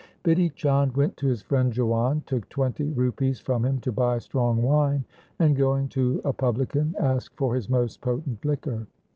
Bidhi 0.23 0.51
Chand 0.55 0.97
went 0.97 1.15
to 1.17 1.27
his 1.27 1.43
friend 1.43 1.71
Jiwan, 1.71 2.23
took 2.25 2.49
twenty 2.49 2.89
rupees 2.89 3.39
from 3.39 3.63
him 3.63 3.79
to 3.81 3.91
buy 3.91 4.17
strong 4.17 4.63
wine, 4.63 5.05
1 5.37 5.49
and 5.49 5.55
going 5.55 5.89
to 5.89 6.19
a 6.25 6.33
publican 6.33 6.95
asked 6.99 7.35
for 7.37 7.53
his 7.53 7.69
most 7.69 8.01
potent 8.01 8.43
liquor. 8.43 8.87